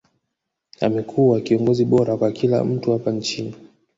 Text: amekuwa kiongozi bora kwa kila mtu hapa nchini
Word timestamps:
amekuwa 0.81 1.41
kiongozi 1.41 1.85
bora 1.85 2.17
kwa 2.17 2.31
kila 2.31 2.63
mtu 2.63 2.91
hapa 2.91 3.11
nchini 3.11 3.55